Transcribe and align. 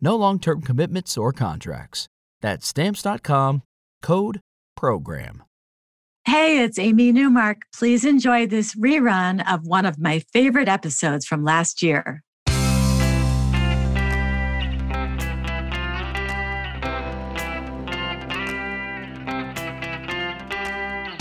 No 0.00 0.16
long 0.16 0.38
term 0.38 0.62
commitments 0.62 1.16
or 1.16 1.32
contracts. 1.32 2.08
That's 2.40 2.66
stamps.com 2.66 3.62
code 4.02 4.40
program. 4.76 5.42
Hey, 6.24 6.62
it's 6.62 6.78
Amy 6.78 7.10
Newmark. 7.10 7.62
Please 7.74 8.04
enjoy 8.04 8.46
this 8.46 8.74
rerun 8.74 9.42
of 9.50 9.66
one 9.66 9.86
of 9.86 9.98
my 9.98 10.18
favorite 10.32 10.68
episodes 10.68 11.26
from 11.26 11.42
last 11.42 11.82
year. 11.82 12.22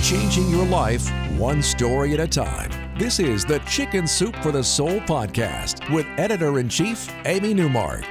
Changing 0.01 0.49
your 0.49 0.65
life 0.65 1.09
one 1.37 1.61
story 1.61 2.13
at 2.13 2.19
a 2.19 2.27
time. 2.27 2.71
This 2.97 3.19
is 3.19 3.45
the 3.45 3.59
Chicken 3.59 4.07
Soup 4.07 4.35
for 4.37 4.51
the 4.51 4.63
Soul 4.63 4.99
podcast 5.01 5.93
with 5.93 6.05
editor 6.17 6.59
in 6.59 6.67
chief, 6.67 7.09
Amy 7.25 7.53
Newmark. 7.53 8.03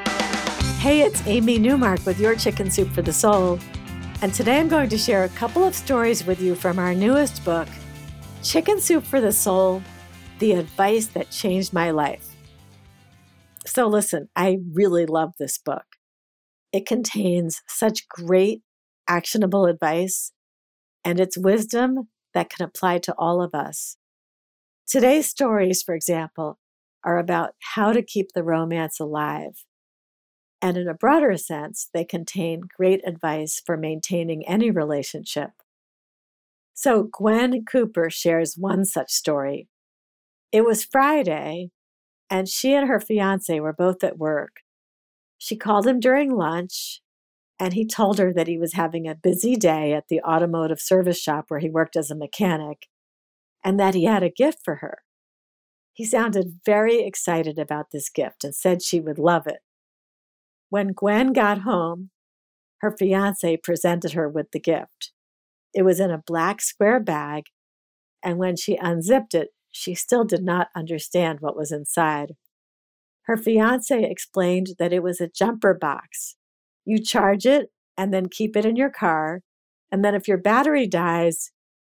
Hey, 0.87 1.01
it's 1.01 1.27
Amy 1.27 1.59
Newmark 1.59 2.07
with 2.07 2.21
your 2.21 2.37
Chicken 2.37 2.71
Soup 2.71 2.89
for 2.91 3.03
the 3.03 3.13
Soul. 3.13 3.59
And 4.23 4.33
today 4.33 4.61
I'm 4.61 4.69
going 4.69 4.89
to 4.91 4.97
share 4.97 5.25
a 5.25 5.29
couple 5.31 5.65
of 5.65 5.75
stories 5.75 6.25
with 6.25 6.41
you 6.41 6.55
from 6.55 6.79
our 6.79 6.95
newest 6.95 7.45
book, 7.45 7.67
Chicken 8.45 8.81
Soup 8.81 9.03
for 9.03 9.21
the 9.21 9.33
Soul 9.33 9.83
The 10.39 10.53
Advice 10.53 11.09
That 11.09 11.33
Changed 11.33 11.73
My 11.73 11.91
Life. 11.91 12.29
So, 13.67 13.89
listen, 13.89 14.29
I 14.37 14.59
really 14.73 15.07
love 15.07 15.33
this 15.41 15.59
book. 15.59 15.87
It 16.71 16.87
contains 16.87 17.63
such 17.67 18.09
great, 18.09 18.63
actionable 19.09 19.67
advice, 19.67 20.31
and 21.05 21.19
it's 21.19 21.37
wisdom 21.37 22.11
that 22.33 22.49
can 22.49 22.65
apply 22.65 22.99
to 22.99 23.15
all 23.19 23.43
of 23.43 23.57
us. 23.57 23.97
Today's 24.87 25.27
stories, 25.29 25.83
for 25.83 25.97
example, 25.97 26.61
are 27.03 27.19
about 27.19 27.55
how 27.75 27.93
to 27.93 28.05
keep 28.05 28.29
the 28.37 28.45
romance 28.45 29.01
alive 29.01 29.65
and 30.63 30.77
in 30.77 30.89
a 30.89 30.95
broader 30.95 31.37
sense, 31.37 31.89
they 31.93 32.05
contain 32.05 32.63
great 32.77 33.01
advice 33.07 33.61
for 33.65 33.77
maintaining 33.77 34.47
any 34.47 34.71
relationship. 34.71 35.51
So 36.75 37.09
Gwen 37.11 37.65
Cooper 37.65 38.11
shares 38.11 38.57
one 38.57 38.85
such 38.85 39.11
story. 39.11 39.69
It 40.53 40.65
was 40.65 40.85
Friday, 40.85 41.71
and 42.31 42.49
she 42.49 42.75
and 42.75 42.89
her 42.89 43.01
fiance 43.01 43.61
were 43.61 43.73
both 43.73 44.03
at 44.05 44.19
work. 44.19 44.61
She 45.39 45.57
called 45.57 45.87
him 45.87 46.01
during 46.01 46.31
lunch, 46.31 47.01
and 47.59 47.73
he 47.73 47.87
told 47.87 48.19
her 48.19 48.33
that 48.33 48.49
he 48.49 48.59
was 48.59 48.75
having 48.75 49.07
a 49.07 49.15
busy 49.15 49.57
day 49.57 49.93
at 49.93 50.09
the 50.09 50.21
automotive 50.21 50.81
service 50.81 51.21
shop 51.21 51.47
where 51.49 51.61
he 51.61 51.71
worked 51.71 51.97
as 51.97 52.11
a 52.11 52.15
mechanic, 52.15 52.87
and 53.65 53.79
that 53.81 53.95
he 53.95 54.05
had 54.05 54.23
a 54.23 54.31
gift 54.31 54.59
for 54.65 54.77
her. 54.77 54.99
He 55.93 56.05
sounded 56.05 56.61
very 56.65 57.01
excited 57.01 57.59
about 57.59 57.91
this 57.91 58.11
gift 58.11 58.45
and 58.45 58.55
said 58.55 58.83
she 58.83 59.01
would 59.01 59.19
love 59.19 59.47
it. 59.47 59.61
When 60.69 60.93
Gwen 60.93 61.33
got 61.33 61.61
home, 61.61 62.11
her 62.81 62.95
fiance 62.97 63.57
presented 63.59 64.13
her 64.13 64.29
with 64.29 64.51
the 64.51 64.61
gift. 64.61 65.13
It 65.73 65.83
was 65.83 66.01
in 66.01 66.11
a 66.11 66.23
black 66.27 66.61
square 66.61 67.01
bag, 67.01 67.45
and 68.23 68.39
when 68.39 68.57
she 68.57 68.77
unzipped 68.77 69.35
it, 69.35 69.51
she 69.71 69.95
still 69.95 70.25
did 70.25 70.43
not 70.43 70.69
understand 70.75 71.41
what 71.41 71.57
was 71.57 71.71
inside. 71.71 72.35
Her 73.23 73.37
fiance 73.37 74.03
explained 74.03 74.69
that 74.79 74.93
it 74.93 75.03
was 75.03 75.21
a 75.21 75.29
jumper 75.29 75.75
box. 75.75 76.37
You 76.85 76.99
charge 76.99 77.47
it 77.47 77.71
and 77.97 78.13
then 78.13 78.29
keep 78.29 78.57
it 78.57 78.65
in 78.65 78.77
your 78.77 78.91
car, 78.91 79.43
and 79.91 80.05
then 80.05 80.15
if 80.15 80.29
your 80.29 80.39
battery 80.39 80.87
dies, 80.87 81.53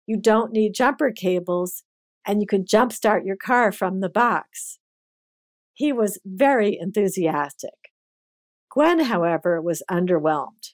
you 0.05 0.17
don't 0.17 0.53
need 0.53 0.73
jumper 0.73 1.11
cables 1.11 1.83
and 2.25 2.41
you 2.41 2.47
can 2.47 2.63
jumpstart 2.65 3.25
your 3.25 3.35
car 3.35 3.71
from 3.71 3.99
the 3.99 4.09
box. 4.09 4.79
He 5.73 5.93
was 5.93 6.19
very 6.25 6.77
enthusiastic. 6.79 7.86
Gwen, 8.71 9.05
however, 9.05 9.61
was 9.61 9.83
underwhelmed. 9.89 10.73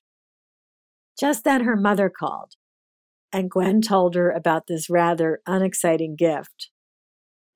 Just 1.19 1.43
then 1.43 1.63
her 1.63 1.75
mother 1.75 2.09
called, 2.09 2.53
and 3.31 3.49
Gwen 3.49 3.81
told 3.81 4.15
her 4.15 4.31
about 4.31 4.67
this 4.67 4.89
rather 4.89 5.41
unexciting 5.45 6.15
gift. 6.15 6.69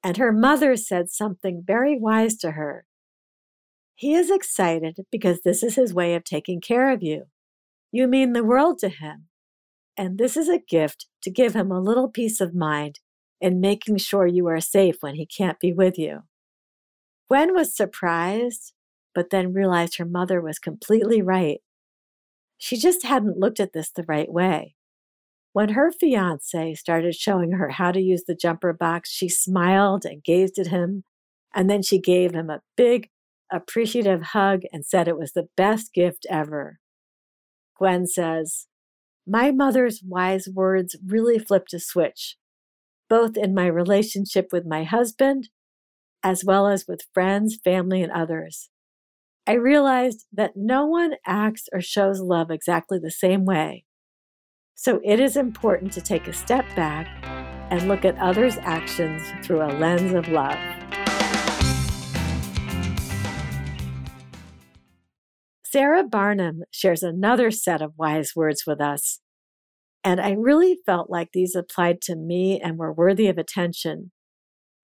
And 0.03 0.17
her 0.17 0.31
mother 0.31 0.75
said 0.75 1.09
something 1.09 1.63
very 1.65 1.97
wise 1.99 2.37
to 2.37 2.51
her. 2.51 2.85
He 3.95 4.13
is 4.13 4.29
excited 4.29 4.97
because 5.11 5.41
this 5.41 5.63
is 5.63 5.75
his 5.75 5.93
way 5.93 6.13
of 6.13 6.23
taking 6.23 6.61
care 6.61 6.91
of 6.91 7.01
you. 7.01 7.23
You 7.91 8.07
mean 8.07 8.33
the 8.33 8.43
world 8.43 8.77
to 8.79 8.89
him. 8.89 9.27
And 9.97 10.19
this 10.19 10.37
is 10.37 10.49
a 10.49 10.59
gift 10.59 11.07
to 11.23 11.31
give 11.31 11.55
him 11.55 11.71
a 11.71 11.81
little 11.81 12.07
peace 12.07 12.39
of 12.39 12.53
mind 12.53 12.99
in 13.41 13.59
making 13.59 13.97
sure 13.97 14.27
you 14.27 14.47
are 14.47 14.61
safe 14.61 14.97
when 15.01 15.15
he 15.15 15.25
can't 15.25 15.59
be 15.59 15.73
with 15.73 15.97
you. 15.97 16.21
Gwen 17.27 17.53
was 17.53 17.75
surprised 17.75 18.73
but 19.13 19.29
then 19.29 19.53
realized 19.53 19.97
her 19.97 20.05
mother 20.05 20.41
was 20.41 20.59
completely 20.59 21.21
right. 21.21 21.61
She 22.57 22.77
just 22.77 23.05
hadn't 23.05 23.39
looked 23.39 23.59
at 23.59 23.73
this 23.73 23.91
the 23.91 24.05
right 24.07 24.31
way. 24.31 24.75
When 25.53 25.69
her 25.69 25.91
fiance 25.91 26.75
started 26.75 27.15
showing 27.15 27.53
her 27.53 27.69
how 27.69 27.91
to 27.91 27.99
use 27.99 28.25
the 28.25 28.35
jumper 28.35 28.73
box, 28.73 29.09
she 29.09 29.27
smiled 29.27 30.05
and 30.05 30.23
gazed 30.23 30.59
at 30.59 30.67
him, 30.67 31.03
and 31.53 31.69
then 31.69 31.81
she 31.81 31.99
gave 31.99 32.33
him 32.33 32.49
a 32.49 32.61
big, 32.75 33.09
appreciative 33.51 34.21
hug 34.21 34.61
and 34.71 34.85
said 34.85 35.07
it 35.07 35.17
was 35.17 35.33
the 35.33 35.49
best 35.55 35.93
gift 35.93 36.27
ever. 36.29 36.79
Gwen 37.77 38.05
says, 38.05 38.67
My 39.25 39.51
mother's 39.51 40.03
wise 40.03 40.47
words 40.47 40.95
really 41.05 41.39
flipped 41.39 41.73
a 41.73 41.79
switch, 41.79 42.37
both 43.09 43.37
in 43.37 43.55
my 43.55 43.67
relationship 43.67 44.49
with 44.51 44.65
my 44.65 44.83
husband, 44.83 45.49
as 46.23 46.43
well 46.45 46.67
as 46.67 46.85
with 46.87 47.07
friends, 47.13 47.57
family, 47.63 48.01
and 48.03 48.11
others. 48.11 48.69
I 49.49 49.53
realized 49.53 50.25
that 50.33 50.57
no 50.57 50.85
one 50.85 51.13
acts 51.25 51.69
or 51.71 51.79
shows 51.79 52.19
love 52.19 52.51
exactly 52.51 52.99
the 52.99 53.09
same 53.09 53.45
way. 53.45 53.85
So 54.75 54.99
it 55.05 55.21
is 55.21 55.37
important 55.37 55.93
to 55.93 56.01
take 56.01 56.27
a 56.27 56.33
step 56.33 56.65
back 56.75 57.07
and 57.71 57.87
look 57.87 58.03
at 58.03 58.17
others' 58.17 58.57
actions 58.57 59.23
through 59.41 59.61
a 59.61 59.71
lens 59.71 60.11
of 60.13 60.27
love. 60.27 60.57
Sarah 65.63 66.03
Barnum 66.03 66.63
shares 66.69 67.01
another 67.01 67.49
set 67.49 67.81
of 67.81 67.93
wise 67.97 68.33
words 68.35 68.63
with 68.67 68.81
us. 68.81 69.21
And 70.03 70.19
I 70.19 70.31
really 70.33 70.77
felt 70.85 71.09
like 71.09 71.29
these 71.31 71.55
applied 71.55 72.01
to 72.01 72.17
me 72.17 72.59
and 72.59 72.77
were 72.77 72.91
worthy 72.91 73.27
of 73.27 73.37
attention 73.37 74.11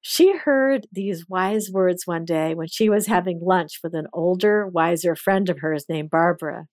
she 0.05 0.35
heard 0.35 0.85
these 0.91 1.29
wise 1.29 1.69
words 1.71 2.05
one 2.05 2.25
day 2.25 2.53
when 2.53 2.67
she 2.67 2.89
was 2.89 3.07
having 3.07 3.39
lunch 3.41 3.79
with 3.81 3.95
an 3.95 4.07
older, 4.11 4.67
wiser 4.67 5.15
friend 5.15 5.49
of 5.49 5.59
hers 5.59 5.85
named 5.87 6.09
Barbara. 6.09 6.65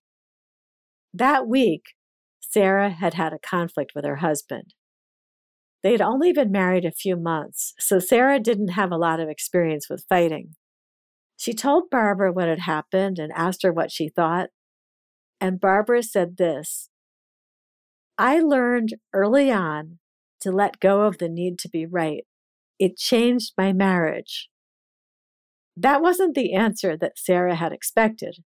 That 1.14 1.46
week, 1.46 1.94
Sarah 2.40 2.90
had 2.90 3.14
had 3.14 3.32
a 3.32 3.38
conflict 3.38 3.92
with 3.94 4.04
her 4.04 4.16
husband. 4.16 4.74
They 5.84 5.92
had 5.92 6.00
only 6.00 6.32
been 6.32 6.50
married 6.50 6.84
a 6.84 6.90
few 6.90 7.14
months, 7.14 7.72
so 7.78 8.00
Sarah 8.00 8.40
didn't 8.40 8.72
have 8.72 8.90
a 8.90 8.98
lot 8.98 9.20
of 9.20 9.28
experience 9.28 9.88
with 9.88 10.04
fighting. 10.08 10.56
She 11.36 11.54
told 11.54 11.88
Barbara 11.88 12.32
what 12.32 12.48
had 12.48 12.58
happened 12.58 13.20
and 13.20 13.32
asked 13.36 13.62
her 13.62 13.72
what 13.72 13.92
she 13.92 14.08
thought. 14.08 14.50
And 15.40 15.60
Barbara 15.60 16.02
said 16.02 16.36
this 16.36 16.90
I 18.18 18.40
learned 18.40 18.94
early 19.14 19.52
on 19.52 20.00
to 20.40 20.50
let 20.50 20.80
go 20.80 21.02
of 21.02 21.18
the 21.18 21.28
need 21.28 21.60
to 21.60 21.68
be 21.68 21.86
right 21.86 22.24
it 22.80 22.96
changed 22.96 23.52
my 23.56 23.72
marriage. 23.72 24.48
That 25.76 26.02
wasn't 26.02 26.34
the 26.34 26.54
answer 26.54 26.96
that 26.96 27.18
Sarah 27.18 27.54
had 27.54 27.72
expected, 27.72 28.38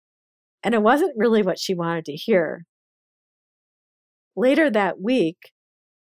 and 0.61 0.75
it 0.75 0.83
wasn't 0.83 1.17
really 1.17 1.41
what 1.41 1.57
she 1.57 1.73
wanted 1.73 2.05
to 2.05 2.13
hear. 2.13 2.65
Later 4.35 4.69
that 4.69 5.01
week, 5.01 5.37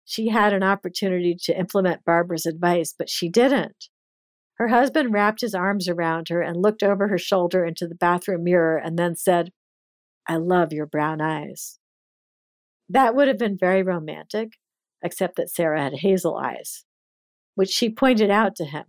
she 0.06 0.28
had 0.28 0.52
an 0.52 0.62
opportunity 0.62 1.36
to 1.44 1.58
implement 1.58 2.04
Barbara's 2.04 2.46
advice, 2.46 2.94
but 2.98 3.10
she 3.10 3.28
didn't. 3.28 3.88
Her 4.56 4.68
husband 4.68 5.12
wrapped 5.12 5.40
his 5.42 5.54
arms 5.54 5.88
around 5.88 6.28
her 6.28 6.40
and 6.40 6.62
looked 6.62 6.82
over 6.82 7.08
her 7.08 7.18
shoulder 7.18 7.64
into 7.64 7.86
the 7.86 7.94
bathroom 7.94 8.44
mirror 8.44 8.78
and 8.78 8.98
then 8.98 9.16
said, 9.16 9.50
I 10.26 10.36
love 10.36 10.72
your 10.72 10.86
brown 10.86 11.20
eyes. 11.20 11.78
That 12.88 13.14
would 13.14 13.28
have 13.28 13.38
been 13.38 13.58
very 13.58 13.82
romantic, 13.82 14.52
except 15.02 15.36
that 15.36 15.50
Sarah 15.50 15.82
had 15.82 15.94
hazel 16.00 16.36
eyes, 16.36 16.84
which 17.54 17.70
she 17.70 17.88
pointed 17.88 18.30
out 18.30 18.56
to 18.56 18.64
him. 18.64 18.84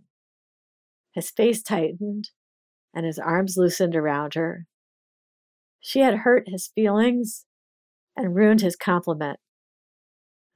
His 1.12 1.30
face 1.30 1.62
tightened 1.62 2.30
and 2.94 3.04
his 3.04 3.18
arms 3.18 3.56
loosened 3.56 3.94
around 3.94 4.34
her. 4.34 4.66
She 5.80 6.00
had 6.00 6.18
hurt 6.18 6.48
his 6.48 6.72
feelings 6.74 7.44
and 8.16 8.34
ruined 8.34 8.62
his 8.62 8.74
compliment. 8.74 9.38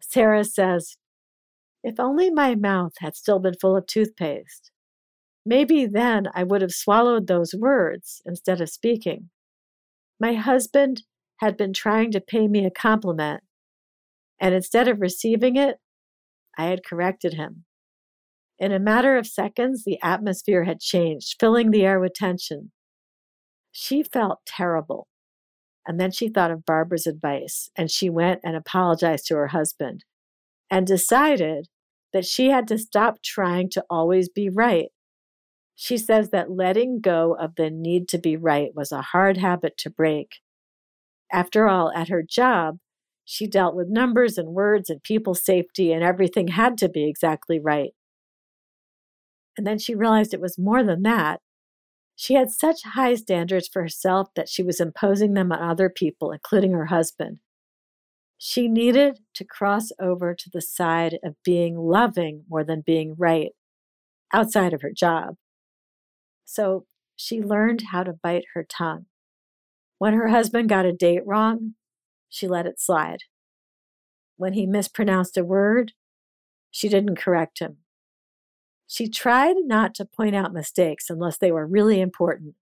Sarah 0.00 0.44
says, 0.44 0.96
If 1.84 2.00
only 2.00 2.30
my 2.30 2.54
mouth 2.54 2.94
had 3.00 3.14
still 3.14 3.38
been 3.38 3.54
full 3.60 3.76
of 3.76 3.86
toothpaste. 3.86 4.70
Maybe 5.44 5.86
then 5.86 6.28
I 6.34 6.44
would 6.44 6.62
have 6.62 6.72
swallowed 6.72 7.26
those 7.26 7.54
words 7.54 8.22
instead 8.24 8.60
of 8.60 8.70
speaking. 8.70 9.30
My 10.18 10.34
husband 10.34 11.02
had 11.38 11.56
been 11.56 11.72
trying 11.72 12.10
to 12.12 12.20
pay 12.20 12.48
me 12.48 12.66
a 12.66 12.70
compliment, 12.70 13.42
and 14.38 14.54
instead 14.54 14.88
of 14.88 15.00
receiving 15.00 15.56
it, 15.56 15.78
I 16.58 16.66
had 16.66 16.84
corrected 16.84 17.34
him. 17.34 17.64
In 18.60 18.70
a 18.72 18.78
matter 18.78 19.16
of 19.16 19.26
seconds, 19.26 19.82
the 19.84 19.98
atmosphere 20.02 20.64
had 20.64 20.78
changed, 20.78 21.36
filling 21.40 21.72
the 21.72 21.84
air 21.84 21.98
with 21.98 22.14
tension. 22.14 22.70
She 23.72 24.04
felt 24.04 24.40
terrible. 24.46 25.08
And 25.86 25.98
then 25.98 26.12
she 26.12 26.28
thought 26.28 26.52
of 26.52 26.64
Barbara's 26.64 27.06
advice, 27.06 27.70
and 27.74 27.90
she 27.90 28.08
went 28.08 28.40
and 28.44 28.54
apologized 28.54 29.26
to 29.26 29.36
her 29.36 29.48
husband 29.48 30.04
and 30.70 30.86
decided 30.86 31.66
that 32.12 32.26
she 32.26 32.50
had 32.50 32.68
to 32.68 32.78
stop 32.78 33.22
trying 33.24 33.70
to 33.70 33.84
always 33.90 34.28
be 34.28 34.48
right 34.48 34.90
she 35.82 35.96
says 35.96 36.28
that 36.28 36.50
letting 36.50 37.00
go 37.00 37.34
of 37.40 37.54
the 37.54 37.70
need 37.70 38.06
to 38.06 38.18
be 38.18 38.36
right 38.36 38.68
was 38.74 38.92
a 38.92 39.00
hard 39.00 39.38
habit 39.38 39.78
to 39.78 39.88
break. 39.88 40.40
After 41.32 41.68
all, 41.68 41.90
at 41.92 42.10
her 42.10 42.22
job, 42.22 42.76
she 43.24 43.46
dealt 43.46 43.74
with 43.74 43.88
numbers 43.88 44.36
and 44.36 44.50
words 44.50 44.90
and 44.90 45.02
people 45.02 45.34
safety, 45.34 45.90
and 45.90 46.04
everything 46.04 46.48
had 46.48 46.76
to 46.78 46.90
be 46.90 47.08
exactly 47.08 47.58
right. 47.58 47.92
And 49.60 49.66
then 49.66 49.78
she 49.78 49.94
realized 49.94 50.32
it 50.32 50.40
was 50.40 50.56
more 50.56 50.82
than 50.82 51.02
that. 51.02 51.42
She 52.16 52.32
had 52.32 52.50
such 52.50 52.82
high 52.82 53.14
standards 53.14 53.68
for 53.68 53.82
herself 53.82 54.28
that 54.34 54.48
she 54.48 54.62
was 54.62 54.80
imposing 54.80 55.34
them 55.34 55.52
on 55.52 55.60
other 55.60 55.90
people, 55.90 56.32
including 56.32 56.72
her 56.72 56.86
husband. 56.86 57.40
She 58.38 58.68
needed 58.68 59.18
to 59.34 59.44
cross 59.44 59.92
over 60.00 60.34
to 60.34 60.50
the 60.50 60.62
side 60.62 61.18
of 61.22 61.34
being 61.44 61.76
loving 61.76 62.44
more 62.48 62.64
than 62.64 62.82
being 62.86 63.16
right 63.18 63.50
outside 64.32 64.72
of 64.72 64.80
her 64.80 64.92
job. 64.96 65.34
So 66.46 66.86
she 67.14 67.42
learned 67.42 67.82
how 67.92 68.02
to 68.04 68.14
bite 68.14 68.46
her 68.54 68.64
tongue. 68.64 69.04
When 69.98 70.14
her 70.14 70.28
husband 70.28 70.70
got 70.70 70.86
a 70.86 70.92
date 70.94 71.26
wrong, 71.26 71.74
she 72.30 72.48
let 72.48 72.64
it 72.64 72.80
slide. 72.80 73.24
When 74.38 74.54
he 74.54 74.64
mispronounced 74.64 75.36
a 75.36 75.44
word, 75.44 75.92
she 76.70 76.88
didn't 76.88 77.16
correct 77.16 77.58
him. 77.58 77.76
She 78.90 79.08
tried 79.08 79.56
not 79.66 79.94
to 79.96 80.04
point 80.04 80.34
out 80.34 80.52
mistakes 80.52 81.08
unless 81.08 81.38
they 81.38 81.52
were 81.52 81.66
really 81.66 82.00
important. 82.00 82.54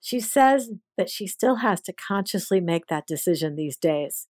She 0.00 0.20
says 0.20 0.70
that 0.98 1.08
she 1.08 1.26
still 1.26 1.56
has 1.56 1.80
to 1.82 1.92
consciously 1.92 2.60
make 2.60 2.86
that 2.88 3.06
decision 3.06 3.56
these 3.56 3.78
days, 3.78 4.28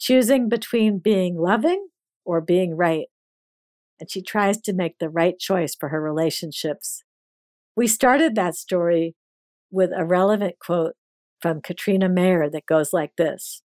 choosing 0.00 0.48
between 0.48 0.98
being 0.98 1.36
loving 1.36 1.88
or 2.24 2.40
being 2.40 2.76
right. 2.76 3.06
And 4.00 4.10
she 4.10 4.22
tries 4.22 4.58
to 4.62 4.72
make 4.72 4.98
the 4.98 5.10
right 5.10 5.38
choice 5.38 5.74
for 5.74 5.90
her 5.90 6.00
relationships 6.00 7.04
we 7.76 7.86
started 7.86 8.34
that 8.34 8.54
story 8.54 9.14
with 9.70 9.90
a 9.94 10.04
relevant 10.04 10.58
quote 10.58 10.94
from 11.40 11.60
Katrina 11.60 12.08
Mayer 12.08 12.48
that 12.48 12.64
goes 12.66 12.92
like 12.92 13.12
this 13.18 13.62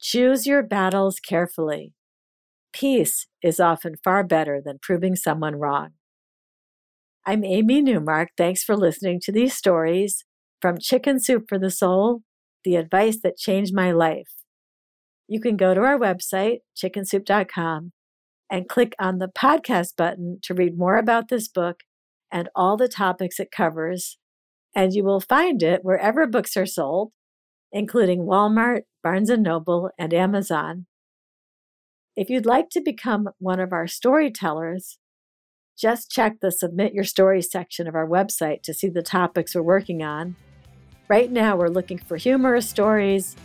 Choose 0.00 0.46
your 0.46 0.62
battles 0.62 1.20
carefully. 1.20 1.94
Peace 2.72 3.28
is 3.46 3.60
often 3.60 3.94
far 4.02 4.24
better 4.24 4.60
than 4.62 4.80
proving 4.82 5.14
someone 5.14 5.54
wrong. 5.54 5.90
I'm 7.24 7.44
Amy 7.44 7.80
Newmark. 7.80 8.30
Thanks 8.36 8.64
for 8.64 8.76
listening 8.76 9.20
to 9.22 9.30
these 9.30 9.54
stories 9.54 10.24
from 10.60 10.78
Chicken 10.78 11.20
Soup 11.20 11.44
for 11.48 11.56
the 11.56 11.70
Soul, 11.70 12.22
the 12.64 12.74
advice 12.74 13.18
that 13.22 13.36
changed 13.36 13.72
my 13.72 13.92
life. 13.92 14.32
You 15.28 15.40
can 15.40 15.56
go 15.56 15.74
to 15.74 15.80
our 15.82 15.96
website, 15.96 16.58
chickensoup.com, 16.76 17.92
and 18.50 18.68
click 18.68 18.94
on 18.98 19.18
the 19.18 19.28
podcast 19.28 19.94
button 19.96 20.40
to 20.42 20.52
read 20.52 20.76
more 20.76 20.96
about 20.96 21.28
this 21.28 21.46
book 21.46 21.84
and 22.32 22.48
all 22.56 22.76
the 22.76 22.88
topics 22.88 23.38
it 23.38 23.52
covers. 23.52 24.18
And 24.74 24.92
you 24.92 25.04
will 25.04 25.20
find 25.20 25.62
it 25.62 25.84
wherever 25.84 26.26
books 26.26 26.56
are 26.56 26.66
sold, 26.66 27.12
including 27.70 28.26
Walmart, 28.26 28.82
Barnes 29.04 29.30
& 29.30 29.38
Noble, 29.38 29.90
and 29.96 30.12
Amazon. 30.12 30.86
If 32.16 32.30
you'd 32.30 32.46
like 32.46 32.70
to 32.70 32.80
become 32.80 33.28
one 33.38 33.60
of 33.60 33.74
our 33.74 33.86
storytellers, 33.86 34.96
just 35.76 36.10
check 36.10 36.40
the 36.40 36.50
Submit 36.50 36.94
Your 36.94 37.04
Story 37.04 37.42
section 37.42 37.86
of 37.86 37.94
our 37.94 38.08
website 38.08 38.62
to 38.62 38.72
see 38.72 38.88
the 38.88 39.02
topics 39.02 39.54
we're 39.54 39.60
working 39.60 40.02
on. 40.02 40.34
Right 41.08 41.30
now, 41.30 41.56
we're 41.56 41.68
looking 41.68 41.98
for 41.98 42.16
humorous 42.16 42.66
stories 42.66 43.36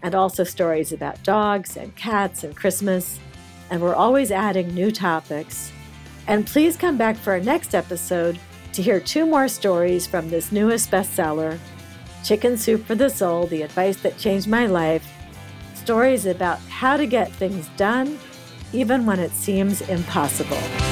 and 0.00 0.14
also 0.14 0.44
stories 0.44 0.92
about 0.92 1.20
dogs 1.24 1.76
and 1.76 1.96
cats 1.96 2.44
and 2.44 2.54
Christmas, 2.54 3.18
and 3.68 3.82
we're 3.82 3.96
always 3.96 4.30
adding 4.30 4.72
new 4.72 4.92
topics. 4.92 5.72
And 6.28 6.46
please 6.46 6.76
come 6.76 6.96
back 6.96 7.16
for 7.16 7.32
our 7.32 7.40
next 7.40 7.74
episode 7.74 8.38
to 8.74 8.80
hear 8.80 9.00
two 9.00 9.26
more 9.26 9.48
stories 9.48 10.06
from 10.06 10.30
this 10.30 10.52
newest 10.52 10.88
bestseller 10.92 11.58
Chicken 12.22 12.56
Soup 12.56 12.84
for 12.84 12.94
the 12.94 13.10
Soul 13.10 13.48
The 13.48 13.62
Advice 13.62 14.00
That 14.02 14.18
Changed 14.18 14.46
My 14.46 14.66
Life. 14.66 15.19
Stories 15.80 16.26
about 16.26 16.58
how 16.68 16.98
to 16.98 17.06
get 17.06 17.32
things 17.32 17.66
done 17.78 18.18
even 18.74 19.06
when 19.06 19.18
it 19.18 19.32
seems 19.32 19.80
impossible. 19.88 20.89